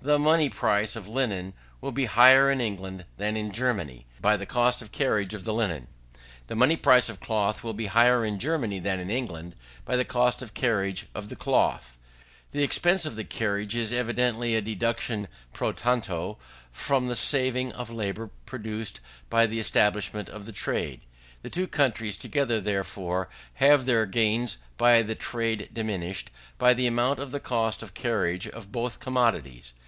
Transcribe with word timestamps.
The 0.00 0.16
money 0.16 0.48
price 0.48 0.94
of 0.94 1.08
linen 1.08 1.54
will 1.80 1.90
be 1.90 2.04
higher 2.04 2.52
in 2.52 2.60
England 2.60 3.04
than 3.16 3.36
in 3.36 3.50
Germany, 3.50 4.06
by 4.20 4.36
the 4.36 4.46
cost 4.46 4.80
of 4.80 4.92
carriage 4.92 5.34
of 5.34 5.42
the 5.42 5.52
linen. 5.52 5.88
The 6.46 6.54
money 6.54 6.76
price 6.76 7.08
of 7.08 7.18
cloth 7.18 7.64
will 7.64 7.72
be 7.74 7.86
higher 7.86 8.24
in 8.24 8.38
Germany 8.38 8.78
than 8.78 9.00
in 9.00 9.10
England, 9.10 9.56
by 9.84 9.96
the 9.96 10.04
cost 10.04 10.40
of 10.40 10.54
carriage 10.54 11.06
of 11.16 11.30
the 11.30 11.34
cloth. 11.34 11.98
The 12.52 12.62
expense 12.62 13.06
of 13.06 13.16
the 13.16 13.24
carriage 13.24 13.74
is 13.74 13.92
evidently 13.92 14.54
a 14.54 14.60
deduction 14.62 15.26
pro 15.52 15.72
tanto 15.72 16.38
from 16.70 17.08
the 17.08 17.16
saving 17.16 17.72
of 17.72 17.90
labour 17.90 18.30
produced 18.46 19.00
by 19.28 19.48
the 19.48 19.58
establishment 19.58 20.28
of 20.28 20.46
the 20.46 20.52
trade. 20.52 21.00
The 21.42 21.50
two 21.50 21.66
countries 21.66 22.16
together, 22.16 22.60
therefore, 22.60 23.28
have 23.54 23.84
their 23.84 24.06
gains 24.06 24.58
by 24.76 25.02
the 25.02 25.16
trade 25.16 25.70
diminished, 25.72 26.30
by 26.56 26.72
the 26.72 26.86
amount 26.86 27.18
of 27.18 27.32
the 27.32 27.40
cost 27.40 27.82
of 27.82 27.94
carriage 27.94 28.46
of 28.46 28.70
both 28.70 29.00
commodities. 29.00 29.72